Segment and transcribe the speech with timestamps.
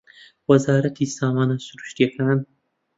[0.49, 2.39] وەزارەتی سامانە سروشتییەکان